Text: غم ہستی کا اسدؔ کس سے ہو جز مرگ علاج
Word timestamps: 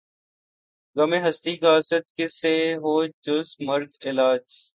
غم 0.95 1.11
ہستی 1.25 1.53
کا 1.57 1.71
اسدؔ 1.77 2.05
کس 2.17 2.31
سے 2.41 2.53
ہو 2.75 2.93
جز 3.25 3.47
مرگ 3.67 3.91
علاج 4.03 4.45